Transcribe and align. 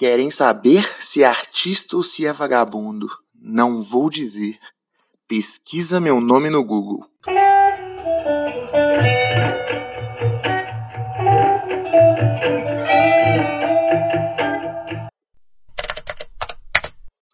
Querem 0.00 0.30
saber 0.30 0.82
se 0.98 1.22
é 1.22 1.26
artista 1.26 1.94
ou 1.94 2.02
se 2.02 2.24
é 2.24 2.32
vagabundo? 2.32 3.06
Não 3.34 3.82
vou 3.82 4.08
dizer. 4.08 4.58
Pesquisa 5.28 6.00
meu 6.00 6.22
nome 6.22 6.48
no 6.48 6.64
Google. 6.64 7.06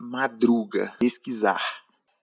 Madruga. 0.01 0.93
Pesquisar. 0.98 1.62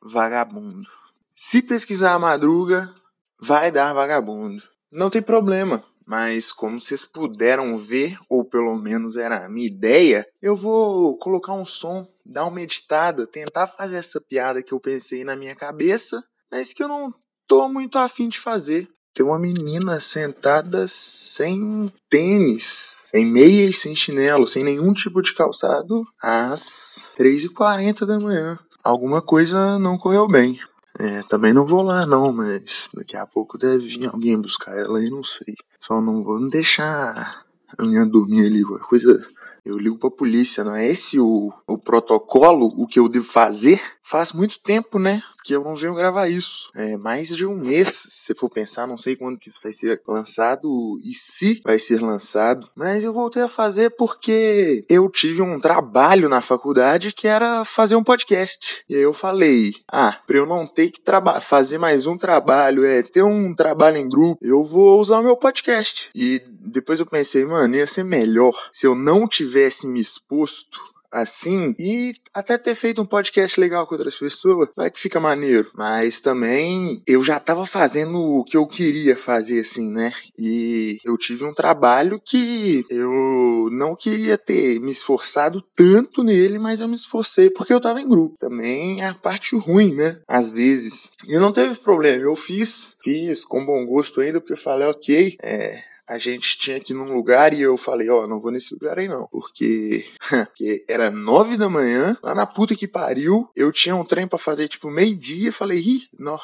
Vagabundo. 0.01 0.89
Se 1.33 1.61
pesquisar 1.61 2.19
madruga, 2.19 2.93
vai 3.39 3.71
dar 3.71 3.93
vagabundo. 3.93 4.61
Não 4.91 5.09
tem 5.09 5.21
problema. 5.21 5.81
Mas 6.05 6.51
como 6.51 6.79
vocês 6.79 7.05
puderam 7.05 7.77
ver, 7.77 8.17
ou 8.29 8.43
pelo 8.43 8.75
menos 8.75 9.15
era 9.15 9.45
a 9.45 9.49
minha 9.49 9.67
ideia, 9.67 10.27
eu 10.41 10.55
vou 10.55 11.17
colocar 11.17 11.53
um 11.53 11.65
som, 11.65 12.07
dar 12.25 12.45
uma 12.45 12.61
editada, 12.61 13.25
tentar 13.25 13.67
fazer 13.67 13.95
essa 13.95 14.19
piada 14.21 14.61
que 14.61 14.73
eu 14.73 14.79
pensei 14.79 15.23
na 15.23 15.35
minha 15.35 15.55
cabeça, 15.55 16.23
mas 16.51 16.73
que 16.73 16.83
eu 16.83 16.87
não 16.87 17.13
tô 17.47 17.67
muito 17.69 17.97
afim 17.97 18.27
de 18.27 18.39
fazer. 18.39 18.89
Tem 19.13 19.25
uma 19.25 19.39
menina 19.39 19.99
sentada 19.99 20.87
sem 20.87 21.91
tênis, 22.09 22.89
sem 23.11 23.25
meia 23.25 23.69
e 23.69 23.73
sem 23.73 23.95
chinelo, 23.95 24.47
sem 24.47 24.63
nenhum 24.63 24.91
tipo 24.91 25.21
de 25.21 25.33
calçado, 25.33 26.01
às 26.21 27.11
3h40 27.17 28.05
da 28.05 28.19
manhã. 28.19 28.57
Alguma 28.83 29.21
coisa 29.21 29.77
não 29.77 29.97
correu 29.97 30.27
bem. 30.27 30.59
É, 30.99 31.23
também 31.23 31.53
não 31.53 31.65
vou 31.65 31.83
lá 31.83 32.05
não, 32.05 32.31
mas 32.31 32.89
daqui 32.93 33.15
a 33.15 33.25
pouco 33.25 33.57
deve 33.57 33.87
vir 33.87 34.07
alguém 34.07 34.39
buscar 34.39 34.77
ela 34.77 35.03
e 35.03 35.09
não 35.09 35.23
sei. 35.23 35.55
Só 35.85 35.99
não 35.99 36.23
vou 36.23 36.49
deixar 36.49 37.45
a 37.77 37.83
menina 37.83 38.05
dormir 38.05 38.45
ali, 38.45 38.63
coisa. 38.87 39.21
Eu 39.65 39.77
ligo 39.77 39.97
pra 39.97 40.09
polícia, 40.09 40.63
não 40.63 40.73
é 40.73 40.87
esse 40.87 41.19
o, 41.19 41.51
o 41.67 41.77
protocolo, 41.77 42.69
o 42.77 42.87
que 42.87 42.97
eu 42.97 43.09
devo 43.09 43.25
fazer? 43.25 43.81
Faz 44.13 44.31
muito 44.31 44.59
tempo, 44.59 44.99
né? 44.99 45.23
Que 45.43 45.55
eu 45.55 45.63
não 45.63 45.75
venho 45.75 45.95
gravar 45.95 46.29
isso. 46.29 46.69
É 46.75 46.95
mais 46.97 47.29
de 47.29 47.47
um 47.47 47.55
mês, 47.55 48.05
se 48.11 48.35
for 48.35 48.47
pensar, 48.47 48.85
não 48.85 48.95
sei 48.95 49.15
quando 49.15 49.39
que 49.39 49.49
isso 49.49 49.59
vai 49.61 49.73
ser 49.73 49.99
lançado 50.07 50.99
e 51.03 51.15
se 51.15 51.59
vai 51.65 51.79
ser 51.79 51.99
lançado. 51.99 52.69
Mas 52.75 53.03
eu 53.03 53.11
voltei 53.11 53.41
a 53.41 53.47
fazer 53.47 53.89
porque 53.97 54.85
eu 54.87 55.09
tive 55.09 55.41
um 55.41 55.59
trabalho 55.59 56.29
na 56.29 56.41
faculdade 56.41 57.11
que 57.11 57.27
era 57.27 57.65
fazer 57.65 57.95
um 57.95 58.03
podcast. 58.03 58.83
E 58.87 58.95
aí 58.95 59.01
eu 59.01 59.13
falei, 59.13 59.73
ah, 59.91 60.19
pra 60.27 60.37
eu 60.37 60.45
não 60.45 60.67
ter 60.67 60.91
que 60.91 61.01
fazer 61.41 61.79
mais 61.79 62.05
um 62.05 62.15
trabalho, 62.15 62.85
é 62.85 63.01
ter 63.01 63.23
um 63.23 63.55
trabalho 63.55 63.97
em 63.97 64.07
grupo, 64.07 64.37
eu 64.45 64.63
vou 64.63 65.01
usar 65.01 65.17
o 65.17 65.23
meu 65.23 65.35
podcast. 65.35 66.11
E 66.13 66.39
depois 66.47 66.99
eu 66.99 67.07
pensei, 67.07 67.45
mano, 67.45 67.75
ia 67.75 67.87
ser 67.87 68.03
melhor 68.03 68.53
se 68.71 68.85
eu 68.85 68.93
não 68.93 69.27
tivesse 69.27 69.87
me 69.87 69.99
exposto 69.99 70.92
assim 71.13 71.75
e 71.77 72.13
até 72.33 72.57
ter 72.57 72.73
feito 72.73 73.01
um 73.01 73.05
podcast 73.05 73.59
legal 73.59 73.85
com 73.85 73.93
outras 73.93 74.15
pessoas, 74.15 74.69
vai 74.75 74.89
que 74.89 74.99
fica 74.99 75.19
maneiro. 75.19 75.69
Mas 75.75 76.19
também 76.19 77.01
eu 77.05 77.23
já 77.23 77.39
tava 77.39 77.65
fazendo 77.65 78.19
o 78.19 78.43
que 78.43 78.57
eu 78.57 78.65
queria 78.65 79.15
fazer, 79.15 79.61
assim, 79.61 79.91
né? 79.91 80.11
E 80.37 80.97
eu 81.05 81.15
tive 81.17 81.45
um 81.45 81.53
trabalho 81.53 82.19
que 82.19 82.83
eu 82.89 83.69
não 83.71 83.95
queria 83.95 84.37
ter 84.37 84.79
me 84.79 84.91
esforçado 84.91 85.63
tanto 85.75 86.23
nele, 86.23 86.57
mas 86.57 86.79
eu 86.79 86.87
me 86.87 86.95
esforcei 86.95 87.49
porque 87.49 87.73
eu 87.73 87.81
tava 87.81 88.01
em 88.01 88.09
grupo. 88.09 88.35
Também 88.39 89.01
a 89.03 89.13
parte 89.13 89.55
ruim, 89.55 89.93
né? 89.93 90.19
Às 90.27 90.49
vezes. 90.49 91.11
E 91.27 91.37
não 91.37 91.53
teve 91.53 91.75
problema, 91.75 92.23
eu 92.23 92.35
fiz, 92.35 92.95
fiz 93.03 93.45
com 93.45 93.65
bom 93.65 93.85
gosto 93.85 94.21
ainda, 94.21 94.39
porque 94.39 94.53
eu 94.53 94.57
falei, 94.57 94.87
ok, 94.87 95.37
é 95.41 95.92
a 96.13 96.17
gente 96.19 96.59
tinha 96.59 96.79
que 96.79 96.93
ir 96.93 96.95
num 96.95 97.11
lugar 97.11 97.53
e 97.53 97.61
eu 97.61 97.75
falei, 97.75 98.07
ó, 98.07 98.23
oh, 98.23 98.27
não 98.27 98.39
vou 98.39 98.51
nesse 98.51 98.71
lugar 98.73 98.99
aí 98.99 99.07
não, 99.07 99.27
porque, 99.27 100.05
porque 100.47 100.85
era 100.87 101.09
nove 101.09 101.57
da 101.57 101.67
manhã, 101.67 102.15
lá 102.21 102.35
na 102.35 102.45
puta 102.45 102.75
que 102.75 102.87
pariu, 102.87 103.49
eu 103.55 103.71
tinha 103.71 103.95
um 103.95 104.05
trem 104.05 104.27
para 104.27 104.37
fazer 104.37 104.67
tipo 104.67 104.91
meio-dia, 104.91 105.51
falei, 105.51 105.79
ih, 105.79 106.07
não, 106.19 106.39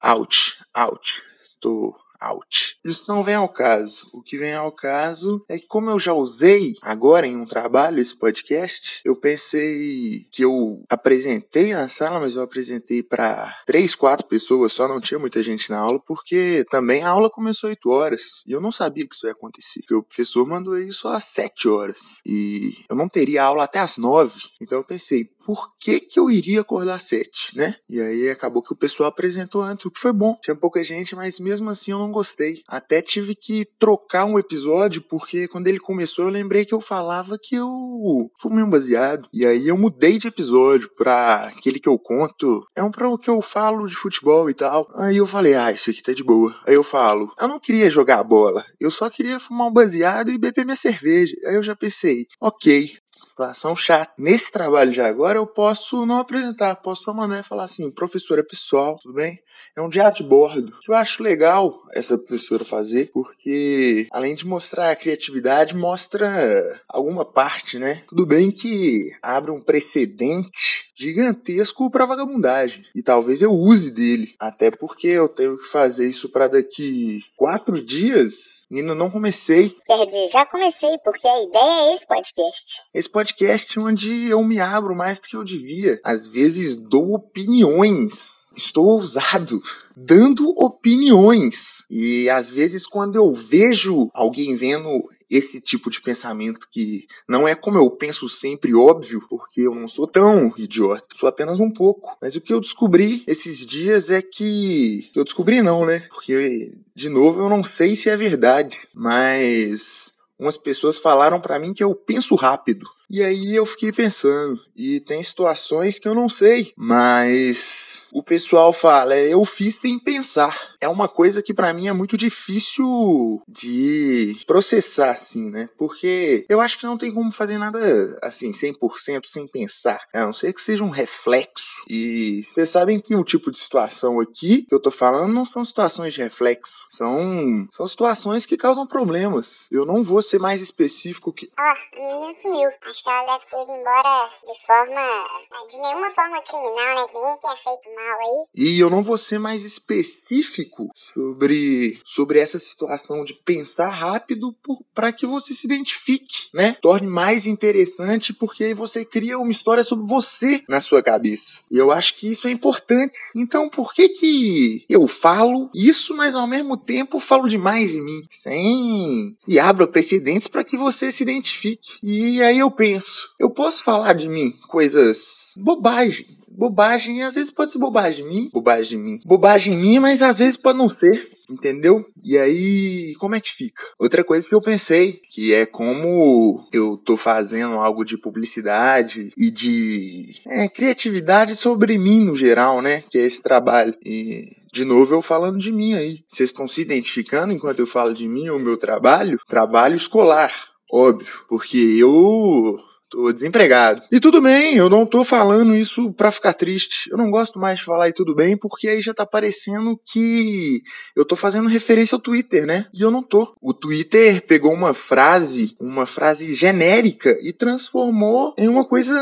out, 0.00 0.58
out, 0.72 1.22
tô 1.60 1.92
out. 2.20 2.76
Isso 2.84 3.04
não 3.08 3.22
vem 3.22 3.34
ao 3.34 3.48
caso. 3.48 4.08
O 4.12 4.22
que 4.22 4.36
vem 4.36 4.54
ao 4.54 4.72
caso 4.72 5.44
é 5.48 5.58
que, 5.58 5.66
como 5.66 5.90
eu 5.90 5.98
já 5.98 6.12
usei 6.12 6.74
agora 6.82 7.26
em 7.26 7.36
um 7.36 7.46
trabalho 7.46 8.00
esse 8.00 8.16
podcast, 8.16 9.00
eu 9.04 9.16
pensei 9.16 10.26
que 10.32 10.44
eu 10.44 10.82
apresentei 10.88 11.72
na 11.72 11.88
sala, 11.88 12.20
mas 12.20 12.34
eu 12.34 12.42
apresentei 12.42 13.02
para 13.02 13.54
três, 13.66 13.94
quatro 13.94 14.26
pessoas, 14.26 14.72
só 14.72 14.88
não 14.88 15.00
tinha 15.00 15.18
muita 15.18 15.42
gente 15.42 15.70
na 15.70 15.78
aula, 15.78 16.00
porque 16.06 16.64
também 16.70 17.02
a 17.02 17.10
aula 17.10 17.30
começou 17.30 17.68
às 17.68 17.72
8 17.72 17.90
horas 17.90 18.22
e 18.46 18.52
eu 18.52 18.60
não 18.60 18.72
sabia 18.72 19.06
que 19.06 19.14
isso 19.14 19.26
ia 19.26 19.32
acontecer, 19.32 19.80
porque 19.80 19.94
o 19.94 20.02
professor 20.02 20.46
mandou 20.46 20.78
isso 20.78 21.08
às 21.08 21.24
7 21.24 21.68
horas 21.68 22.20
e 22.24 22.74
eu 22.88 22.96
não 22.96 23.08
teria 23.08 23.44
aula 23.44 23.64
até 23.64 23.78
às 23.78 23.96
9. 23.96 24.34
Então 24.60 24.78
eu 24.78 24.84
pensei, 24.84 25.28
por 25.48 25.74
que, 25.80 25.98
que 25.98 26.20
eu 26.20 26.30
iria 26.30 26.60
acordar 26.60 26.96
às 26.96 27.04
sete, 27.04 27.56
né? 27.56 27.74
E 27.88 27.98
aí 27.98 28.28
acabou 28.28 28.62
que 28.62 28.74
o 28.74 28.76
pessoal 28.76 29.08
apresentou 29.08 29.62
antes, 29.62 29.86
o 29.86 29.90
que 29.90 29.98
foi 29.98 30.12
bom. 30.12 30.36
Tinha 30.42 30.54
pouca 30.54 30.82
gente, 30.82 31.16
mas 31.16 31.40
mesmo 31.40 31.70
assim 31.70 31.90
eu 31.90 31.98
não 31.98 32.07
gostei. 32.10 32.62
Até 32.66 33.00
tive 33.00 33.34
que 33.34 33.66
trocar 33.78 34.24
um 34.24 34.38
episódio, 34.38 35.02
porque 35.02 35.48
quando 35.48 35.66
ele 35.68 35.78
começou 35.78 36.24
eu 36.24 36.30
lembrei 36.30 36.64
que 36.64 36.74
eu 36.74 36.80
falava 36.80 37.38
que 37.40 37.54
eu 37.56 38.30
fumei 38.40 38.62
um 38.62 38.70
baseado. 38.70 39.28
E 39.32 39.44
aí 39.44 39.68
eu 39.68 39.76
mudei 39.76 40.18
de 40.18 40.28
episódio 40.28 40.90
pra 40.96 41.46
aquele 41.46 41.78
que 41.78 41.88
eu 41.88 41.98
conto. 41.98 42.66
É 42.74 42.82
um 42.82 42.90
pra 42.90 43.08
o 43.08 43.18
que 43.18 43.30
eu 43.30 43.40
falo 43.40 43.86
de 43.86 43.94
futebol 43.94 44.48
e 44.50 44.54
tal. 44.54 44.88
Aí 44.94 45.16
eu 45.16 45.26
falei, 45.26 45.54
ah, 45.54 45.72
isso 45.72 45.90
aqui 45.90 46.02
tá 46.02 46.12
de 46.12 46.24
boa. 46.24 46.54
Aí 46.66 46.74
eu 46.74 46.84
falo, 46.84 47.32
eu 47.38 47.48
não 47.48 47.58
queria 47.58 47.90
jogar 47.90 48.18
a 48.18 48.24
bola. 48.24 48.64
Eu 48.80 48.90
só 48.90 49.08
queria 49.10 49.40
fumar 49.40 49.68
um 49.68 49.72
baseado 49.72 50.30
e 50.30 50.38
beber 50.38 50.64
minha 50.64 50.76
cerveja. 50.76 51.34
Aí 51.46 51.54
eu 51.54 51.62
já 51.62 51.74
pensei, 51.74 52.26
ok, 52.40 52.92
situação 53.28 53.76
chata. 53.76 54.12
Nesse 54.18 54.50
trabalho 54.50 54.90
de 54.90 55.00
agora, 55.00 55.38
eu 55.38 55.46
posso 55.46 56.04
não 56.06 56.18
apresentar, 56.18 56.76
posso 56.76 57.04
só 57.04 57.12
mandar 57.12 57.40
e 57.40 57.44
falar 57.44 57.64
assim, 57.64 57.90
professora 57.90 58.42
pessoal, 58.42 58.98
tudo 59.00 59.14
bem? 59.14 59.40
É 59.76 59.80
um 59.80 59.88
diário 59.88 60.16
de 60.16 60.24
bordo. 60.24 60.72
Que 60.82 60.90
eu 60.90 60.94
acho 60.94 61.22
legal 61.22 61.80
essa 61.92 62.16
professora 62.16 62.64
fazer, 62.64 63.10
porque 63.12 64.08
além 64.10 64.34
de 64.34 64.46
mostrar 64.46 64.90
a 64.90 64.96
criatividade, 64.96 65.76
mostra 65.76 66.82
alguma 66.88 67.24
parte, 67.24 67.78
né? 67.78 68.02
Tudo 68.08 68.26
bem 68.26 68.50
que 68.50 69.12
abre 69.22 69.50
um 69.50 69.60
precedente 69.60 70.87
gigantesco 70.98 71.90
para 71.90 72.06
vagabundagem. 72.06 72.84
E 72.94 73.02
talvez 73.02 73.42
eu 73.42 73.52
use 73.52 73.90
dele. 73.90 74.34
Até 74.38 74.70
porque 74.70 75.08
eu 75.08 75.28
tenho 75.28 75.56
que 75.56 75.66
fazer 75.66 76.08
isso 76.08 76.28
para 76.28 76.48
daqui 76.48 77.20
quatro 77.36 77.82
dias 77.82 78.58
Ainda 78.70 78.94
não 78.94 79.08
comecei. 79.08 79.74
Quer 79.86 80.04
dizer, 80.04 80.28
já 80.28 80.44
comecei, 80.44 80.98
porque 80.98 81.26
a 81.26 81.42
ideia 81.42 81.90
é 81.90 81.94
esse 81.94 82.06
podcast. 82.06 82.82
Esse 82.92 83.08
podcast 83.08 83.80
onde 83.80 84.28
eu 84.28 84.44
me 84.44 84.60
abro 84.60 84.94
mais 84.94 85.18
do 85.18 85.26
que 85.26 85.36
eu 85.36 85.42
devia. 85.42 85.98
Às 86.04 86.28
vezes 86.28 86.76
dou 86.76 87.14
opiniões. 87.14 88.12
Estou 88.54 88.84
ousado, 88.84 89.62
dando 89.96 90.50
opiniões. 90.50 91.82
E 91.88 92.28
às 92.28 92.50
vezes, 92.50 92.86
quando 92.86 93.16
eu 93.16 93.32
vejo 93.32 94.10
alguém 94.12 94.54
vendo 94.54 95.02
esse 95.30 95.60
tipo 95.60 95.90
de 95.90 96.00
pensamento 96.00 96.68
que 96.70 97.06
não 97.28 97.46
é 97.46 97.54
como 97.54 97.78
eu 97.78 97.90
penso 97.90 98.28
sempre 98.28 98.74
óbvio, 98.74 99.24
porque 99.28 99.60
eu 99.60 99.74
não 99.74 99.88
sou 99.88 100.06
tão 100.06 100.52
idiota, 100.56 101.06
sou 101.14 101.28
apenas 101.28 101.60
um 101.60 101.70
pouco. 101.70 102.16
Mas 102.20 102.36
o 102.36 102.40
que 102.40 102.52
eu 102.52 102.60
descobri 102.60 103.22
esses 103.26 103.64
dias 103.66 104.10
é 104.10 104.22
que 104.22 105.10
eu 105.14 105.24
descobri 105.24 105.60
não, 105.62 105.84
né? 105.84 106.00
Porque 106.10 106.72
de 106.94 107.08
novo 107.08 107.40
eu 107.40 107.48
não 107.48 107.62
sei 107.62 107.94
se 107.94 108.08
é 108.08 108.16
verdade, 108.16 108.76
mas 108.94 110.18
umas 110.38 110.56
pessoas 110.56 110.98
falaram 110.98 111.40
para 111.40 111.58
mim 111.58 111.74
que 111.74 111.82
eu 111.82 111.94
penso 111.94 112.34
rápido. 112.34 112.86
E 113.10 113.22
aí 113.22 113.54
eu 113.54 113.64
fiquei 113.64 113.90
pensando, 113.90 114.60
e 114.76 115.00
tem 115.00 115.22
situações 115.22 115.98
que 115.98 116.06
eu 116.06 116.14
não 116.14 116.28
sei, 116.28 116.72
mas 116.76 117.97
o 118.12 118.22
pessoal 118.22 118.72
fala, 118.72 119.14
é, 119.14 119.32
eu 119.32 119.44
fiz 119.44 119.76
sem 119.76 119.98
pensar. 119.98 120.56
É 120.80 120.88
uma 120.88 121.08
coisa 121.08 121.42
que 121.42 121.52
para 121.52 121.72
mim 121.72 121.88
é 121.88 121.92
muito 121.92 122.16
difícil 122.16 123.42
de 123.48 124.36
processar, 124.46 125.10
assim, 125.10 125.50
né? 125.50 125.68
Porque 125.76 126.46
eu 126.48 126.60
acho 126.60 126.78
que 126.78 126.86
não 126.86 126.96
tem 126.96 127.12
como 127.12 127.32
fazer 127.32 127.58
nada 127.58 128.18
assim, 128.22 128.52
100% 128.52 129.26
sem 129.26 129.46
pensar. 129.48 130.00
A 130.12 130.26
não 130.26 130.32
ser 130.32 130.52
que 130.52 130.62
seja 130.62 130.84
um 130.84 130.90
reflexo. 130.90 131.82
E 131.88 132.42
vocês 132.44 132.70
sabem 132.70 133.00
que 133.00 133.14
o 133.14 133.24
tipo 133.24 133.50
de 133.50 133.58
situação 133.58 134.20
aqui 134.20 134.62
que 134.62 134.74
eu 134.74 134.80
tô 134.80 134.90
falando 134.90 135.32
não 135.32 135.44
são 135.44 135.64
situações 135.64 136.14
de 136.14 136.22
reflexo. 136.22 136.72
São, 136.88 137.68
são 137.70 137.86
situações 137.86 138.46
que 138.46 138.56
causam 138.56 138.86
problemas. 138.86 139.66
Eu 139.70 139.84
não 139.84 140.02
vou 140.02 140.22
ser 140.22 140.38
mais 140.38 140.62
específico 140.62 141.32
que. 141.32 141.50
Ah, 141.56 141.72
a 141.72 142.00
menina 142.00 142.34
sumiu. 142.34 142.70
Acho 142.82 143.02
que 143.02 143.10
ela 143.10 143.32
deve 143.32 143.50
ter 143.50 143.62
ido 143.62 143.72
embora 143.72 144.30
de 144.44 144.66
forma. 144.66 145.26
de 145.68 145.78
nenhuma 145.78 146.10
forma 146.10 146.40
criminal, 146.42 146.94
né? 146.94 147.06
Que 147.08 147.14
ninguém 147.14 147.38
tenha 147.40 147.56
feito 147.56 147.88
aí. 148.00 148.44
E 148.54 148.78
eu 148.78 148.90
não 148.90 149.02
vou 149.02 149.18
ser 149.18 149.38
mais 149.38 149.64
específico 149.64 150.88
sobre, 151.14 151.98
sobre 152.04 152.38
essa 152.38 152.58
situação 152.58 153.24
de 153.24 153.34
pensar 153.34 153.88
rápido 153.88 154.54
para 154.94 155.12
que 155.12 155.26
você 155.26 155.54
se 155.54 155.66
identifique, 155.66 156.48
né? 156.54 156.76
Torne 156.80 157.06
mais 157.06 157.46
interessante 157.46 158.32
porque 158.32 158.64
aí 158.64 158.74
você 158.74 159.04
cria 159.04 159.38
uma 159.38 159.50
história 159.50 159.84
sobre 159.84 160.06
você 160.06 160.62
na 160.68 160.80
sua 160.80 161.02
cabeça. 161.02 161.60
E 161.70 161.76
eu 161.76 161.90
acho 161.90 162.14
que 162.14 162.30
isso 162.30 162.48
é 162.48 162.50
importante. 162.50 163.16
Então, 163.34 163.68
por 163.68 163.92
que 163.94 164.08
que 164.08 164.84
eu 164.88 165.06
falo 165.06 165.70
isso, 165.74 166.14
mas 166.16 166.34
ao 166.34 166.46
mesmo 166.46 166.76
tempo 166.76 167.18
falo 167.18 167.48
demais 167.48 167.90
de 167.90 168.00
mim? 168.00 168.22
Sem 168.30 169.36
que 169.44 169.58
abra 169.58 169.86
precedentes 169.86 170.48
para 170.48 170.64
que 170.64 170.76
você 170.76 171.10
se 171.12 171.22
identifique. 171.22 171.88
E 172.02 172.42
aí 172.42 172.58
eu 172.58 172.70
penso, 172.70 173.34
eu 173.38 173.50
posso 173.50 173.82
falar 173.82 174.12
de 174.12 174.28
mim 174.28 174.52
coisas 174.68 175.52
bobagem, 175.56 176.26
bobagem, 176.58 177.22
às 177.22 177.36
vezes 177.36 177.52
pode 177.52 177.72
ser 177.72 177.78
bobagem 177.78 178.24
de 178.24 178.28
mim, 178.28 178.50
bobagem 178.52 178.88
de 178.88 178.96
mim, 178.98 179.20
bobagem 179.24 179.76
minha, 179.76 180.00
mas 180.00 180.20
às 180.20 180.40
vezes 180.40 180.56
pode 180.56 180.76
não 180.76 180.88
ser. 180.88 181.38
Entendeu? 181.50 182.04
E 182.22 182.36
aí, 182.36 183.14
como 183.18 183.34
é 183.34 183.40
que 183.40 183.50
fica? 183.50 183.82
Outra 183.98 184.22
coisa 184.22 184.46
que 184.46 184.54
eu 184.54 184.60
pensei, 184.60 185.18
que 185.30 185.54
é 185.54 185.64
como 185.64 186.68
eu 186.70 186.98
tô 186.98 187.16
fazendo 187.16 187.76
algo 187.76 188.04
de 188.04 188.18
publicidade 188.18 189.30
e 189.34 189.50
de 189.50 190.26
é, 190.46 190.68
criatividade 190.68 191.56
sobre 191.56 191.96
mim 191.96 192.22
no 192.22 192.36
geral, 192.36 192.82
né? 192.82 193.02
Que 193.08 193.16
é 193.16 193.22
esse 193.22 193.42
trabalho. 193.42 193.94
E 194.04 194.58
de 194.74 194.84
novo, 194.84 195.14
eu 195.14 195.22
falando 195.22 195.58
de 195.58 195.72
mim 195.72 195.94
aí. 195.94 196.18
Vocês 196.28 196.50
estão 196.50 196.68
se 196.68 196.82
identificando 196.82 197.50
enquanto 197.50 197.78
eu 197.78 197.86
falo 197.86 198.12
de 198.12 198.28
mim 198.28 198.50
ou 198.50 198.58
meu 198.58 198.76
trabalho? 198.76 199.38
Trabalho 199.48 199.96
escolar, 199.96 200.52
óbvio. 200.92 201.46
Porque 201.48 201.78
eu 201.78 202.78
Tô 203.10 203.32
desempregado. 203.32 204.02
E 204.12 204.20
tudo 204.20 204.42
bem, 204.42 204.76
eu 204.76 204.90
não 204.90 205.06
tô 205.06 205.24
falando 205.24 205.74
isso 205.74 206.12
pra 206.12 206.30
ficar 206.30 206.52
triste. 206.52 207.10
Eu 207.10 207.16
não 207.16 207.30
gosto 207.30 207.58
mais 207.58 207.78
de 207.78 207.84
falar 207.84 208.08
e 208.10 208.12
tudo 208.12 208.34
bem, 208.34 208.54
porque 208.54 208.86
aí 208.86 209.00
já 209.00 209.14
tá 209.14 209.24
parecendo 209.24 209.98
que 210.12 210.82
eu 211.16 211.24
tô 211.24 211.34
fazendo 211.34 211.70
referência 211.70 212.16
ao 212.16 212.20
Twitter, 212.20 212.66
né? 212.66 212.86
E 212.92 213.00
eu 213.00 213.10
não 213.10 213.22
tô. 213.22 213.54
O 213.62 213.72
Twitter 213.72 214.44
pegou 214.46 214.74
uma 214.74 214.92
frase, 214.92 215.74
uma 215.80 216.04
frase 216.04 216.54
genérica 216.54 217.38
e 217.40 217.50
transformou 217.50 218.54
em 218.58 218.68
uma 218.68 218.84
coisa 218.84 219.14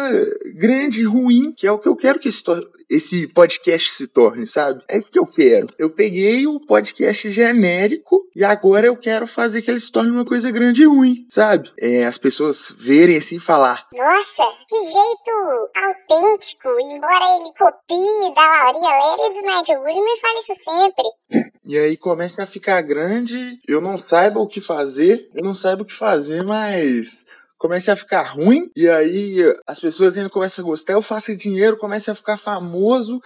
grande, 0.57 1.05
ruim, 1.05 1.53
que 1.57 1.67
é 1.67 1.71
o 1.71 1.79
que 1.79 1.89
eu 1.89 1.95
quero 1.95 2.19
que 2.19 2.29
esse, 2.29 2.43
esse 2.91 3.29
podcast 3.29 3.93
se 3.93 4.09
torne, 4.09 4.49
sabe? 4.49 4.83
É 4.89 4.99
isso 4.99 5.13
que 5.13 5.19
eu 5.19 5.27
quero. 5.27 5.69
Eu 5.79 5.91
peguei 5.91 6.45
o 6.47 6.59
podcast 6.59 7.31
genérico 7.31 8.27
e 8.35 8.43
agora 8.43 8.89
eu 8.89 8.97
quero 8.97 9.29
fazer 9.29 9.63
que 9.63 9.71
ele 9.71 9.79
se 9.79 9.93
torne 9.93 10.11
uma 10.11 10.25
coisa 10.25 10.51
grande 10.51 10.83
e 10.83 10.87
ruim, 10.87 11.25
sabe? 11.31 11.71
É, 11.79 12.05
as 12.05 12.19
pessoas 12.19 12.73
verem 12.77 13.17
assim 13.17 13.37
e 13.37 13.41
falar 13.41 13.76
nossa, 13.93 14.45
que 14.69 14.77
jeito 14.85 15.71
autêntico, 15.75 16.69
embora 16.81 17.37
ele 17.37 17.53
copie 17.59 18.35
da 18.35 18.43
Laurinha 18.43 18.91
Lera 18.91 19.27
e 19.27 19.35
do 19.35 19.41
Nigel 19.41 19.81
Goodman, 19.81 20.21
fale 20.21 20.39
isso 20.41 20.65
sempre. 20.65 21.45
E 21.65 21.77
aí 21.79 21.97
começa 21.97 22.43
a 22.43 22.47
ficar 22.47 22.81
grande, 22.83 23.59
eu 23.67 23.81
não 23.81 23.99
saiba 23.99 24.41
o 24.41 24.47
que 24.47 24.61
fazer, 24.61 25.31
eu 25.35 25.45
não 25.45 25.55
saiba 25.55 25.83
o 25.83 25.87
que 25.87 25.95
fazer, 25.95 26.45
mas 26.45 27.25
comece 27.59 27.91
a 27.91 27.97
ficar 27.97 28.23
ruim, 28.23 28.71
e 28.77 28.89
aí 28.89 29.39
as 29.67 29.81
pessoas 29.81 30.17
ainda 30.17 30.31
começam 30.31 30.65
a 30.65 30.69
gostar, 30.69 30.93
eu 30.93 31.03
faço 31.03 31.35
dinheiro, 31.37 31.77
comece 31.77 32.11
a 32.11 32.15
ficar 32.15 32.37
famoso, 32.37 33.21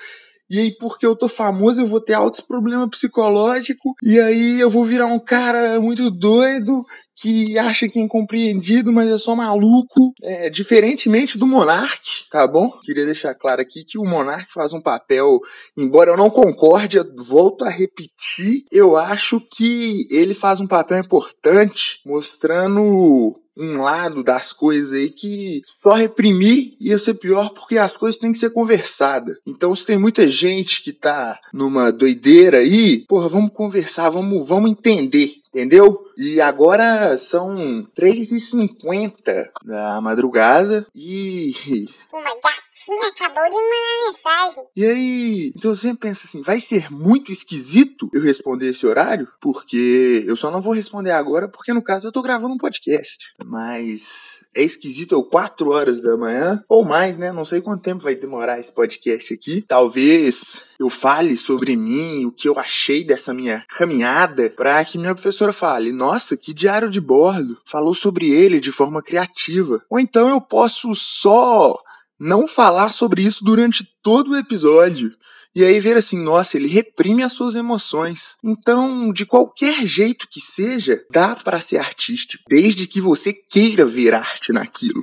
e 0.50 0.58
aí, 0.58 0.73
porque 0.73 1.06
eu 1.06 1.14
tô 1.14 1.29
famoso, 1.29 1.81
eu 1.81 1.87
vou 1.87 2.00
ter 2.00 2.14
altos 2.14 2.41
problemas 2.41 2.88
psicológicos. 2.91 3.93
E 4.03 4.19
aí 4.19 4.58
eu 4.58 4.69
vou 4.69 4.85
virar 4.85 5.06
um 5.06 5.20
cara 5.20 5.81
muito 5.81 6.11
doido 6.11 6.85
que 7.20 7.58
acha 7.58 7.88
que 7.88 7.99
é 7.99 8.02
incompreendido, 8.02 8.93
mas 8.93 9.08
é 9.08 9.19
só 9.19 9.37
maluco. 9.37 10.12
É, 10.22 10.50
diferentemente 10.50 11.38
do 11.38 11.46
Monark, 11.46 12.28
tá 12.31 12.46
bom? 12.46 12.70
Queria 12.82 13.05
deixar 13.05 13.34
claro 13.34 13.61
aqui 13.61 13.84
que 13.84 13.99
o 13.99 14.05
Monark 14.05 14.52
faz 14.52 14.72
um 14.72 14.81
papel, 14.81 15.40
embora 15.76 16.11
eu 16.11 16.17
não 16.17 16.31
concorde, 16.31 16.96
eu 16.96 17.05
volto 17.17 17.64
a 17.64 17.69
repetir, 17.69 18.64
eu 18.70 18.96
acho 18.96 19.40
que 19.40 20.06
ele 20.11 20.34
faz 20.34 20.61
um 20.61 20.67
papel 20.67 20.99
importante 20.99 22.00
mostrando 22.05 23.40
um 23.61 23.82
lado 23.82 24.22
das 24.22 24.52
coisas 24.52 24.93
aí 24.93 25.11
que 25.11 25.62
só 25.67 25.93
reprimir 25.93 26.75
ia 26.81 26.99
ser 26.99 27.14
pior 27.14 27.50
porque 27.50 27.76
as 27.76 27.96
coisas 27.96 28.19
têm 28.19 28.32
que 28.32 28.38
ser 28.38 28.50
conversadas. 28.50 29.37
Então, 29.46 29.75
se 29.76 29.84
tem 29.84 29.99
muita 29.99 30.26
gente 30.26 30.82
que 30.82 30.93
tá 30.93 31.38
numa 31.52 31.93
doideira 31.93 32.58
aí, 32.58 33.05
porra, 33.06 33.28
vamos 33.28 33.50
conversar, 33.52 34.08
vamos, 34.11 34.49
vamos 34.49 34.70
entender, 34.70 35.34
entendeu? 35.49 36.10
E 36.20 36.38
agora 36.38 37.17
são 37.17 37.82
3h50 37.99 39.49
da 39.64 39.99
madrugada 40.02 40.87
e. 40.94 41.88
Uma 42.12 42.34
gatinha 42.34 43.08
acabou 43.08 43.44
de 43.49 43.55
mandar 43.55 44.06
mensagem. 44.06 44.64
E 44.76 44.84
aí, 44.84 45.52
então 45.56 45.75
sempre 45.75 46.08
penso 46.08 46.26
assim: 46.26 46.43
vai 46.43 46.61
ser 46.61 46.93
muito 46.93 47.32
esquisito 47.32 48.11
eu 48.12 48.20
responder 48.20 48.69
esse 48.69 48.87
horário? 48.87 49.28
Porque 49.40 50.25
eu 50.26 50.37
só 50.37 50.50
não 50.50 50.61
vou 50.61 50.75
responder 50.75 51.12
agora, 51.12 51.49
porque 51.49 51.72
no 51.72 51.82
caso 51.82 52.08
eu 52.08 52.12
tô 52.12 52.20
gravando 52.20 52.55
um 52.55 52.58
podcast. 52.58 53.17
Mas 53.46 54.40
é 54.55 54.62
esquisito 54.62 55.12
eu 55.12 55.22
4 55.22 55.70
horas 55.70 56.02
da 56.02 56.17
manhã, 56.17 56.62
ou 56.69 56.84
mais, 56.84 57.17
né? 57.17 57.32
Não 57.32 57.44
sei 57.44 57.61
quanto 57.61 57.82
tempo 57.82 58.02
vai 58.02 58.14
demorar 58.14 58.58
esse 58.58 58.75
podcast 58.75 59.32
aqui. 59.32 59.62
Talvez 59.62 60.64
eu 60.81 60.90
fale 60.90 61.37
sobre 61.37 61.76
mim, 61.76 62.25
o 62.25 62.32
que 62.32 62.49
eu 62.49 62.58
achei 62.58 63.05
dessa 63.05 63.32
minha 63.32 63.64
caminhada, 63.69 64.50
para 64.50 64.84
que 64.84 64.99
minha 64.99 65.14
professora 65.14 65.52
fale: 65.52 65.93
nossa, 65.93 66.10
que 66.37 66.55
diário 66.55 66.91
de 66.91 67.01
bordo, 67.01 67.59
falou 67.67 67.95
sobre 67.95 68.29
ele 68.31 68.61
de 68.61 68.73
forma 68.73 69.03
criativa. 69.03 69.83
Ou 69.91 69.99
então 69.99 70.29
eu 70.29 70.41
posso 70.41 70.95
só 70.95 71.75
não 72.19 72.47
falar 72.47 72.91
sobre 72.91 73.23
isso 73.23 73.45
durante 73.45 73.89
todo 74.03 74.33
o 74.33 74.37
episódio. 74.37 75.15
E 75.55 75.65
aí 75.65 75.81
ver 75.81 75.97
assim, 75.97 76.19
nossa, 76.23 76.57
ele 76.57 76.69
reprime 76.69 77.23
as 77.23 77.33
suas 77.33 77.57
emoções. 77.57 78.37
Então, 78.45 79.12
de 79.12 79.27
qualquer 79.27 79.85
jeito 79.85 80.29
que 80.31 80.41
seja, 80.41 81.03
dá 81.11 81.35
para 81.35 81.61
ser 81.61 81.79
artístico, 81.79 82.45
desde 82.49 82.87
que 82.87 83.01
você 83.01 83.33
queira 83.33 83.85
ver 83.85 84.15
arte 84.15 84.53
naquilo. 84.53 85.03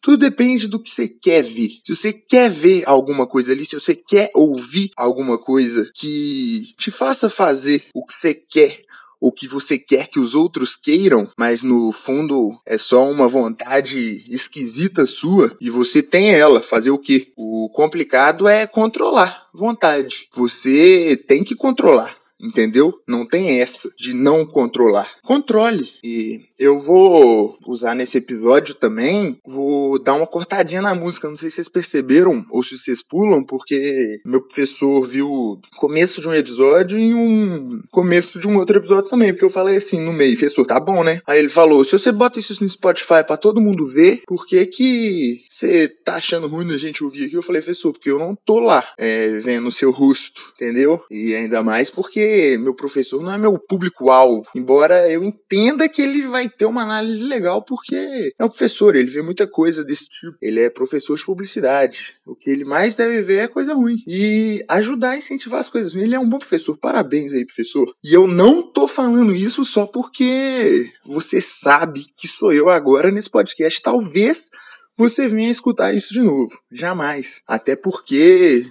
Tudo 0.00 0.18
depende 0.18 0.68
do 0.68 0.78
que 0.78 0.90
você 0.90 1.08
quer 1.08 1.42
ver. 1.42 1.80
Se 1.84 1.94
você 1.94 2.12
quer 2.12 2.50
ver 2.50 2.82
alguma 2.86 3.26
coisa 3.26 3.52
ali, 3.52 3.64
se 3.64 3.74
você 3.74 3.94
quer 3.94 4.30
ouvir 4.34 4.90
alguma 4.96 5.38
coisa 5.38 5.90
que 5.94 6.74
te 6.78 6.90
faça 6.90 7.28
fazer 7.28 7.84
o 7.94 8.04
que 8.04 8.12
você 8.12 8.34
quer 8.34 8.84
o 9.26 9.32
que 9.32 9.48
você 9.48 9.78
quer 9.78 10.08
que 10.08 10.20
os 10.20 10.34
outros 10.34 10.76
queiram, 10.76 11.26
mas 11.38 11.62
no 11.62 11.90
fundo 11.92 12.60
é 12.66 12.76
só 12.76 13.10
uma 13.10 13.26
vontade 13.26 14.22
esquisita 14.28 15.06
sua 15.06 15.56
e 15.58 15.70
você 15.70 16.02
tem 16.02 16.34
ela. 16.34 16.60
Fazer 16.60 16.90
o 16.90 16.98
quê? 16.98 17.32
O 17.34 17.70
complicado 17.70 18.46
é 18.46 18.66
controlar 18.66 19.48
vontade. 19.54 20.28
Você 20.34 21.16
tem 21.26 21.42
que 21.42 21.54
controlar. 21.54 22.14
Entendeu? 22.44 22.94
Não 23.08 23.26
tem 23.26 23.60
essa 23.60 23.90
de 23.96 24.12
não 24.12 24.44
controlar. 24.44 25.10
Controle. 25.22 25.88
E 26.04 26.42
eu 26.58 26.78
vou 26.78 27.56
usar 27.66 27.94
nesse 27.94 28.18
episódio 28.18 28.74
também, 28.74 29.38
vou 29.46 29.98
dar 29.98 30.14
uma 30.14 30.26
cortadinha 30.26 30.82
na 30.82 30.94
música. 30.94 31.28
Não 31.28 31.36
sei 31.36 31.48
se 31.48 31.56
vocês 31.56 31.68
perceberam 31.68 32.44
ou 32.50 32.62
se 32.62 32.76
vocês 32.76 33.02
pulam, 33.02 33.42
porque 33.42 34.18
meu 34.24 34.42
professor 34.42 35.06
viu 35.06 35.58
começo 35.76 36.20
de 36.20 36.28
um 36.28 36.34
episódio 36.34 36.98
e 36.98 37.14
um 37.14 37.80
começo 37.90 38.38
de 38.38 38.46
um 38.46 38.58
outro 38.58 38.76
episódio 38.76 39.08
também. 39.08 39.32
Porque 39.32 39.44
eu 39.44 39.50
falei 39.50 39.76
assim 39.76 40.00
no 40.00 40.12
meio, 40.12 40.36
professor, 40.36 40.66
tá 40.66 40.78
bom, 40.78 41.02
né? 41.02 41.20
Aí 41.26 41.38
ele 41.38 41.48
falou: 41.48 41.84
se 41.84 41.92
você 41.92 42.12
bota 42.12 42.38
isso 42.38 42.62
no 42.62 42.68
Spotify 42.68 43.24
para 43.26 43.36
todo 43.36 43.60
mundo 43.60 43.86
ver, 43.86 44.22
por 44.26 44.46
que 44.46 44.66
que 44.66 45.40
você 45.48 45.88
tá 45.88 46.16
achando 46.16 46.48
ruim 46.48 46.66
da 46.66 46.76
gente 46.76 47.02
ouvir 47.02 47.26
aqui? 47.26 47.34
Eu 47.34 47.42
falei, 47.42 47.62
professor, 47.62 47.92
porque 47.92 48.10
eu 48.10 48.18
não 48.18 48.36
tô 48.44 48.58
lá 48.58 48.84
é, 48.98 49.38
vendo 49.38 49.68
o 49.68 49.72
seu 49.72 49.90
rosto, 49.90 50.52
entendeu? 50.54 51.02
E 51.10 51.34
ainda 51.34 51.62
mais 51.62 51.90
porque 51.90 52.33
meu 52.58 52.74
professor 52.74 53.22
não 53.22 53.32
é 53.32 53.38
meu 53.38 53.58
público-alvo. 53.58 54.44
Embora 54.54 55.10
eu 55.10 55.22
entenda 55.22 55.88
que 55.88 56.02
ele 56.02 56.26
vai 56.26 56.48
ter 56.48 56.66
uma 56.66 56.82
análise 56.82 57.22
legal, 57.22 57.62
porque 57.62 58.32
é 58.38 58.44
um 58.44 58.48
professor, 58.48 58.96
ele 58.96 59.10
vê 59.10 59.22
muita 59.22 59.46
coisa 59.46 59.84
desse 59.84 60.08
tipo. 60.08 60.36
Ele 60.40 60.60
é 60.60 60.70
professor 60.70 61.16
de 61.16 61.24
publicidade. 61.24 62.14
O 62.26 62.34
que 62.34 62.50
ele 62.50 62.64
mais 62.64 62.94
deve 62.94 63.22
ver 63.22 63.44
é 63.44 63.48
coisa 63.48 63.74
ruim. 63.74 63.96
E 64.06 64.64
ajudar 64.68 65.10
a 65.10 65.18
incentivar 65.18 65.60
as 65.60 65.70
coisas 65.70 65.92
ruins. 65.92 66.04
Ele 66.04 66.14
é 66.14 66.20
um 66.20 66.28
bom 66.28 66.38
professor. 66.38 66.76
Parabéns 66.76 67.32
aí, 67.32 67.44
professor. 67.44 67.86
E 68.02 68.12
eu 68.12 68.26
não 68.26 68.62
tô 68.62 68.86
falando 68.88 69.34
isso 69.34 69.64
só 69.64 69.86
porque 69.86 70.90
você 71.04 71.40
sabe 71.40 72.04
que 72.16 72.28
sou 72.28 72.52
eu 72.52 72.70
agora 72.70 73.10
nesse 73.10 73.30
podcast. 73.30 73.80
Talvez 73.82 74.50
você 74.96 75.28
venha 75.28 75.50
escutar 75.50 75.94
isso 75.94 76.12
de 76.12 76.20
novo. 76.20 76.50
Jamais. 76.70 77.40
Até 77.46 77.74
porque 77.74 78.64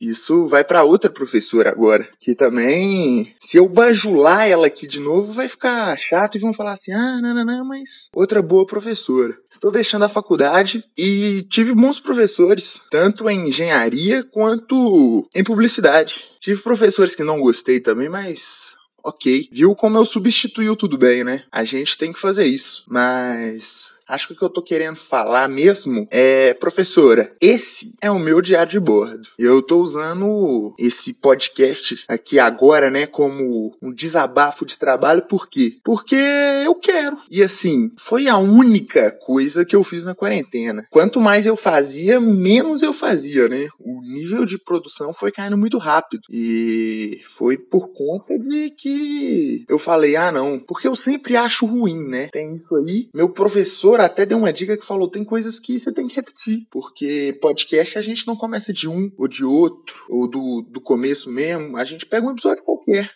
isso 0.00 0.46
vai 0.46 0.62
para 0.62 0.84
outra 0.84 1.10
professora 1.10 1.70
agora, 1.70 2.08
que 2.20 2.34
também, 2.34 3.34
se 3.40 3.56
eu 3.56 3.68
bajular 3.68 4.48
ela 4.48 4.66
aqui 4.66 4.86
de 4.86 5.00
novo, 5.00 5.32
vai 5.32 5.48
ficar 5.48 5.98
chato 5.98 6.36
e 6.36 6.40
vão 6.40 6.52
falar 6.52 6.72
assim: 6.72 6.92
ah, 6.92 7.20
não, 7.20 7.34
não, 7.34 7.44
não, 7.44 7.64
mas 7.64 8.08
outra 8.14 8.40
boa 8.40 8.66
professora. 8.66 9.36
Estou 9.50 9.72
deixando 9.72 10.04
a 10.04 10.08
faculdade 10.08 10.84
e 10.96 11.44
tive 11.50 11.74
bons 11.74 11.98
professores, 11.98 12.82
tanto 12.90 13.28
em 13.28 13.48
engenharia 13.48 14.22
quanto 14.22 15.28
em 15.34 15.42
publicidade. 15.42 16.26
Tive 16.40 16.62
professores 16.62 17.14
que 17.14 17.24
não 17.24 17.40
gostei 17.40 17.80
também, 17.80 18.08
mas 18.08 18.76
ok. 19.02 19.48
Viu 19.50 19.74
como 19.74 19.98
eu 19.98 20.04
substituiu 20.04 20.76
tudo 20.76 20.98
bem, 20.98 21.24
né? 21.24 21.44
A 21.50 21.64
gente 21.64 21.96
tem 21.96 22.12
que 22.12 22.20
fazer 22.20 22.44
isso. 22.44 22.84
Mas 22.88 23.97
Acho 24.08 24.28
que 24.28 24.32
o 24.32 24.36
que 24.36 24.44
eu 24.44 24.48
tô 24.48 24.62
querendo 24.62 24.96
falar 24.96 25.48
mesmo 25.48 26.08
é, 26.10 26.54
professora, 26.54 27.30
esse 27.40 27.92
é 28.00 28.10
o 28.10 28.18
meu 28.18 28.40
diário 28.40 28.72
de 28.72 28.80
bordo. 28.80 29.28
Eu 29.38 29.60
tô 29.60 29.82
usando 29.82 30.74
esse 30.78 31.14
podcast 31.14 32.04
aqui 32.08 32.38
agora, 32.38 32.90
né, 32.90 33.06
como 33.06 33.76
um 33.82 33.92
desabafo 33.92 34.64
de 34.64 34.78
trabalho, 34.78 35.22
por 35.22 35.48
quê? 35.48 35.76
Porque 35.84 36.16
eu 36.64 36.74
quero. 36.74 37.18
E 37.30 37.42
assim, 37.42 37.90
foi 37.98 38.28
a 38.28 38.38
única 38.38 39.10
coisa 39.10 39.64
que 39.64 39.76
eu 39.76 39.84
fiz 39.84 40.04
na 40.04 40.14
quarentena. 40.14 40.86
Quanto 40.90 41.20
mais 41.20 41.44
eu 41.44 41.56
fazia, 41.56 42.18
menos 42.18 42.82
eu 42.82 42.92
fazia, 42.92 43.48
né? 43.48 43.68
O 43.78 44.00
nível 44.00 44.44
de 44.44 44.56
produção 44.56 45.12
foi 45.12 45.30
caindo 45.30 45.58
muito 45.58 45.76
rápido. 45.76 46.22
E 46.30 47.20
foi 47.28 47.56
por 47.58 47.88
conta 47.88 48.38
de 48.38 48.70
que 48.70 49.64
eu 49.68 49.78
falei, 49.78 50.16
ah, 50.16 50.32
não, 50.32 50.58
porque 50.58 50.88
eu 50.88 50.96
sempre 50.96 51.36
acho 51.36 51.66
ruim, 51.66 52.08
né? 52.08 52.28
Tem 52.32 52.54
isso 52.54 52.74
aí. 52.74 53.08
Meu 53.14 53.28
professor 53.28 53.97
até 54.04 54.24
deu 54.26 54.38
uma 54.38 54.52
dica 54.52 54.76
que 54.76 54.84
falou: 54.84 55.10
tem 55.10 55.24
coisas 55.24 55.58
que 55.58 55.78
você 55.78 55.92
tem 55.92 56.06
que 56.06 56.16
repetir, 56.16 56.66
porque 56.70 57.36
podcast 57.40 57.98
a 57.98 58.02
gente 58.02 58.26
não 58.26 58.36
começa 58.36 58.72
de 58.72 58.88
um 58.88 59.10
ou 59.16 59.28
de 59.28 59.44
outro, 59.44 60.04
ou 60.08 60.28
do, 60.28 60.62
do 60.62 60.80
começo 60.80 61.30
mesmo, 61.30 61.76
a 61.76 61.84
gente 61.84 62.06
pega 62.06 62.26
um 62.26 62.32
episódio 62.32 62.64
qualquer. 62.64 63.10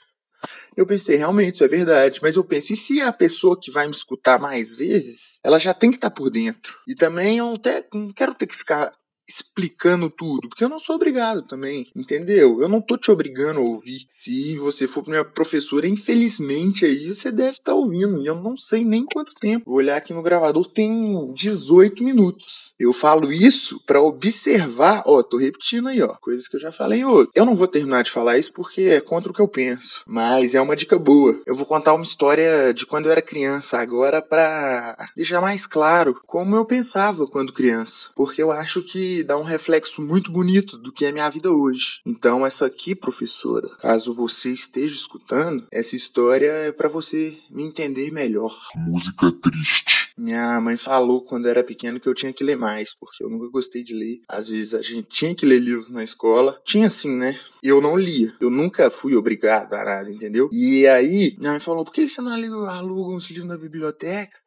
Eu 0.77 0.87
pensei, 0.87 1.17
realmente, 1.17 1.55
isso 1.55 1.65
é 1.65 1.69
verdade. 1.69 2.19
Mas 2.23 2.37
eu 2.37 2.45
penso, 2.45 2.73
e 2.73 2.77
se 2.77 3.01
a 3.01 3.12
pessoa 3.12 3.59
que 3.61 3.71
vai 3.71 3.87
me 3.87 3.93
escutar 3.93 4.41
mais 4.41 4.69
vezes, 4.71 5.39
ela 5.45 5.59
já 5.59 5.75
tem 5.75 5.91
que 5.91 5.97
estar 5.97 6.11
tá 6.11 6.17
por 6.17 6.31
dentro? 6.31 6.79
E 6.89 6.95
também 6.95 7.39
eu 7.39 7.55
até 7.55 7.87
não 7.93 8.12
quero 8.12 8.35
ter 8.35 8.47
que 8.47 8.57
ficar 8.57 8.93
explicando 9.29 10.11
tudo, 10.11 10.49
porque 10.49 10.64
eu 10.64 10.69
não 10.69 10.79
sou 10.79 10.97
obrigado 10.97 11.43
também, 11.43 11.87
entendeu? 11.97 12.61
Eu 12.61 12.69
não 12.69 12.81
tô 12.81 12.97
te 12.97 13.11
obrigando 13.11 13.61
a 13.61 13.62
ouvir. 13.62 14.05
Se 14.09 14.57
você 14.59 14.87
for 14.87 15.07
minha 15.07 15.25
professora, 15.25 15.87
infelizmente 15.87 16.85
aí 16.85 17.12
você 17.12 17.31
deve 17.31 17.52
estar 17.52 17.73
tá 17.73 17.75
ouvindo, 17.75 18.21
e 18.23 18.26
eu 18.26 18.35
não 18.35 18.57
sei 18.57 18.85
nem 18.85 19.05
quanto 19.05 19.35
tempo. 19.35 19.67
Vou 19.67 19.76
olhar 19.76 19.97
aqui 19.97 20.12
no 20.12 20.23
gravador, 20.23 20.67
tem 20.67 21.33
18 21.35 22.02
minutos. 22.02 22.75
Eu 22.79 22.93
falo 22.93 23.33
isso 23.33 23.81
para 23.87 24.02
observar, 24.02 25.02
ó, 25.07 25.23
tô 25.23 25.37
repetindo 25.37 25.88
aí, 25.88 26.02
ó, 26.02 26.14
coisas 26.21 26.49
que 26.49 26.57
eu 26.57 26.61
já 26.61 26.73
falei 26.73 27.05
outro. 27.05 27.31
Eu 27.35 27.45
não 27.45 27.57
vou 27.57 27.69
terminar 27.69 28.02
de 28.02 28.11
falar 28.11 28.38
isso 28.38 28.52
porque 28.52 28.83
é 28.83 29.00
contra 29.00 29.31
o 29.31 29.35
que 29.35 29.41
eu 29.41 29.49
penso, 29.49 30.02
mas 30.07 30.55
é 30.55 30.61
uma 30.61 30.76
dica 30.76 30.99
boa. 30.99 31.41
Eu 31.47 31.55
vou 31.55 31.67
contar 31.67 31.95
uma 31.95 32.05
história 32.05 32.73
de 32.75 32.87
quando 32.87 33.07
eu 33.07 33.12
era 33.12 33.23
criança 33.23 33.79
agora 33.79 34.21
para 34.21 34.97
deixar 35.17 35.41
mais 35.41 35.67
claro 35.67 36.21
como 36.26 36.57
eu 36.57 36.64
pensava 36.64 37.26
quando 37.26 37.52
criança, 37.52 38.11
porque 38.14 38.43
eu 38.43 38.50
acho 38.50 38.83
que 38.83 39.12
dá 39.25 39.37
um 39.37 39.42
reflexo 39.42 40.00
muito 40.00 40.31
bonito 40.31 40.78
do 40.78 40.92
que 40.92 41.04
é 41.04 41.11
minha 41.11 41.28
vida 41.28 41.50
hoje. 41.50 42.00
Então, 42.07 42.47
essa 42.47 42.66
aqui, 42.66 42.95
professora, 42.95 43.69
caso 43.81 44.14
você 44.14 44.50
esteja 44.50 44.95
escutando, 44.95 45.66
essa 45.73 45.97
história 45.97 46.50
é 46.50 46.73
para 46.73 46.88
você 46.88 47.37
me 47.50 47.64
entender 47.64 48.12
melhor. 48.12 48.57
Música 48.76 49.33
triste. 49.33 50.12
Minha 50.16 50.61
mãe 50.61 50.76
falou 50.76 51.25
quando 51.25 51.47
eu 51.47 51.50
era 51.50 51.64
pequeno 51.64 51.99
que 51.99 52.09
eu 52.09 52.14
tinha 52.14 52.33
que 52.33 52.45
ler 52.45 52.57
mais, 52.57 52.95
porque 52.95 53.25
eu 53.25 53.31
nunca 53.31 53.49
gostei 53.49 53.83
de 53.83 53.95
ler. 53.95 54.21
Às 54.28 54.49
vezes 54.49 54.75
a 54.75 54.83
gente 54.83 55.09
tinha 55.09 55.35
que 55.35 55.47
ler 55.47 55.59
livros 55.59 55.90
na 55.90 56.04
escola. 56.04 56.61
Tinha 56.64 56.88
sim, 56.90 57.16
né? 57.16 57.38
Eu 57.62 57.81
não 57.81 57.97
lia. 57.97 58.35
Eu 58.40 58.50
nunca 58.50 58.90
fui 58.90 59.16
obrigado 59.16 59.73
a 59.75 59.85
nada, 59.85 60.11
entendeu? 60.11 60.49
E 60.52 60.87
aí, 60.87 61.37
minha 61.38 61.52
mãe 61.52 61.61
falou: 61.61 61.85
por 61.85 61.92
que 61.92 62.09
você 62.09 62.21
não 62.21 62.33
aluga 62.69 63.16
uns 63.16 63.28
livros 63.31 63.49
na 63.49 63.57
biblioteca? 63.57 64.38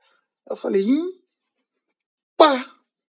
Eu 0.50 0.56
falei: 0.56 0.86
hum, 0.86 1.12
pá, 2.38 2.66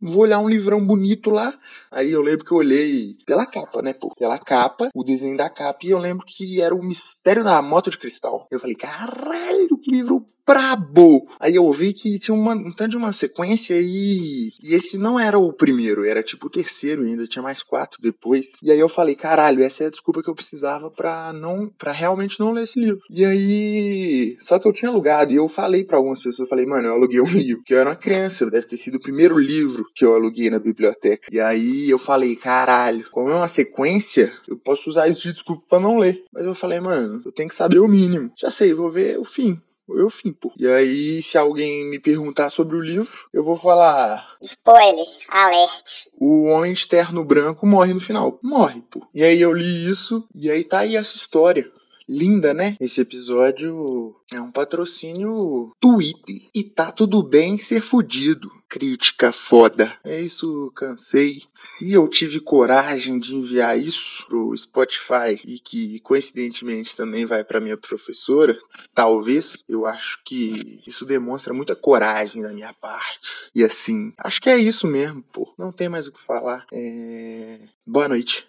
Vou 0.00 0.22
olhar 0.22 0.38
um 0.38 0.48
livrão 0.48 0.84
bonito 0.84 1.30
lá. 1.30 1.52
Aí 1.90 2.10
eu 2.10 2.22
lembro 2.22 2.44
que 2.44 2.52
eu 2.52 2.58
olhei 2.58 3.16
pela 3.26 3.44
capa, 3.44 3.82
né? 3.82 3.92
Pô, 3.92 4.14
pela 4.14 4.38
capa, 4.38 4.88
o 4.94 5.04
desenho 5.04 5.36
da 5.36 5.50
capa, 5.50 5.80
e 5.84 5.90
eu 5.90 5.98
lembro 5.98 6.24
que 6.26 6.60
era 6.60 6.74
o 6.74 6.82
mistério 6.82 7.44
da 7.44 7.60
moto 7.60 7.90
de 7.90 7.98
cristal. 7.98 8.46
Eu 8.50 8.58
falei, 8.58 8.74
caralho, 8.74 9.76
que 9.78 9.90
livro 9.90 10.24
brabo! 10.50 11.28
Aí 11.38 11.54
eu 11.54 11.64
ouvi 11.64 11.92
que 11.92 12.18
tinha 12.18 12.34
uma, 12.34 12.54
um 12.54 12.72
tanto 12.72 12.90
de 12.90 12.96
uma 12.96 13.12
sequência 13.12 13.78
e, 13.80 14.50
e 14.60 14.74
esse 14.74 14.98
não 14.98 15.18
era 15.18 15.38
o 15.38 15.52
primeiro, 15.52 16.04
era 16.04 16.24
tipo 16.24 16.48
o 16.48 16.50
terceiro 16.50 17.02
ainda, 17.02 17.24
tinha 17.26 17.42
mais 17.42 17.62
quatro 17.62 18.02
depois. 18.02 18.54
E 18.60 18.72
aí 18.72 18.78
eu 18.80 18.88
falei, 18.88 19.14
caralho, 19.14 19.62
essa 19.62 19.84
é 19.84 19.86
a 19.86 19.90
desculpa 19.90 20.22
que 20.22 20.28
eu 20.28 20.34
precisava 20.34 20.90
pra 20.90 21.32
não, 21.32 21.68
para 21.78 21.92
realmente 21.92 22.40
não 22.40 22.50
ler 22.50 22.64
esse 22.64 22.80
livro. 22.80 23.00
E 23.08 23.24
aí, 23.24 24.36
só 24.40 24.58
que 24.58 24.66
eu 24.66 24.72
tinha 24.72 24.90
alugado 24.90 25.32
e 25.32 25.36
eu 25.36 25.48
falei 25.48 25.84
para 25.84 25.96
algumas 25.96 26.18
pessoas, 26.18 26.40
eu 26.40 26.48
falei, 26.48 26.66
mano, 26.66 26.88
eu 26.88 26.94
aluguei 26.94 27.20
um 27.20 27.26
livro, 27.30 27.62
que 27.64 27.72
eu 27.72 27.78
era 27.78 27.90
uma 27.90 27.96
criança, 27.96 28.50
deve 28.50 28.66
ter 28.66 28.76
sido 28.76 28.96
o 28.96 29.00
primeiro 29.00 29.38
livro 29.38 29.86
que 29.94 30.04
eu 30.04 30.14
aluguei 30.16 30.50
na 30.50 30.58
biblioteca. 30.58 31.28
E 31.30 31.38
aí 31.38 31.88
eu 31.88 31.98
falei, 31.98 32.34
caralho, 32.34 33.08
como 33.12 33.30
é 33.30 33.34
uma 33.34 33.48
sequência, 33.48 34.32
eu 34.48 34.56
posso 34.56 34.90
usar 34.90 35.06
isso 35.06 35.22
de 35.22 35.32
desculpa 35.32 35.64
pra 35.68 35.78
não 35.78 35.98
ler. 35.98 36.24
Mas 36.32 36.44
eu 36.44 36.54
falei, 36.56 36.80
mano, 36.80 37.22
eu 37.24 37.30
tenho 37.30 37.48
que 37.48 37.54
saber 37.54 37.78
o 37.78 37.86
mínimo. 37.86 38.32
Já 38.36 38.50
sei, 38.50 38.74
vou 38.74 38.90
ver 38.90 39.16
o 39.16 39.24
fim 39.24 39.60
eu 39.98 40.10
fim, 40.10 40.32
pô. 40.32 40.52
E 40.56 40.66
aí, 40.66 41.22
se 41.22 41.38
alguém 41.38 41.88
me 41.90 41.98
perguntar 41.98 42.50
sobre 42.50 42.76
o 42.76 42.80
livro, 42.80 43.16
eu 43.32 43.42
vou 43.42 43.56
falar. 43.56 44.36
Spoiler, 44.42 45.06
alert. 45.28 46.06
O 46.18 46.44
Homem 46.44 46.72
de 46.72 46.86
Terno 46.86 47.24
Branco 47.24 47.66
morre 47.66 47.94
no 47.94 48.00
final. 48.00 48.38
Morre, 48.42 48.82
pô. 48.90 49.00
E 49.14 49.22
aí 49.22 49.40
eu 49.40 49.52
li 49.52 49.88
isso, 49.88 50.26
e 50.34 50.50
aí 50.50 50.64
tá 50.64 50.80
aí 50.80 50.96
essa 50.96 51.16
história 51.16 51.70
linda, 52.10 52.52
né? 52.52 52.76
Esse 52.80 53.00
episódio 53.00 54.16
é 54.32 54.40
um 54.40 54.50
patrocínio 54.50 55.70
Twitter. 55.80 56.42
E 56.52 56.64
tá 56.64 56.90
tudo 56.90 57.22
bem 57.22 57.56
ser 57.58 57.80
fudido. 57.80 58.50
Crítica 58.68 59.30
foda. 59.30 59.96
É 60.04 60.20
isso, 60.20 60.72
cansei. 60.74 61.42
Se 61.54 61.92
eu 61.92 62.08
tive 62.08 62.40
coragem 62.40 63.20
de 63.20 63.34
enviar 63.34 63.78
isso 63.78 64.26
pro 64.26 64.56
Spotify 64.56 65.40
e 65.44 65.60
que 65.60 66.00
coincidentemente 66.00 66.96
também 66.96 67.24
vai 67.24 67.44
para 67.44 67.60
minha 67.60 67.76
professora, 67.76 68.58
talvez 68.92 69.64
eu 69.68 69.86
acho 69.86 70.20
que 70.24 70.80
isso 70.86 71.06
demonstra 71.06 71.54
muita 71.54 71.76
coragem 71.76 72.42
da 72.42 72.52
minha 72.52 72.72
parte. 72.74 73.50
E 73.54 73.62
assim, 73.62 74.12
acho 74.18 74.40
que 74.40 74.50
é 74.50 74.58
isso 74.58 74.86
mesmo, 74.86 75.22
pô. 75.32 75.52
Não 75.56 75.70
tem 75.70 75.88
mais 75.88 76.08
o 76.08 76.12
que 76.12 76.20
falar. 76.20 76.66
É... 76.72 77.60
Boa 77.86 78.08
noite. 78.08 78.46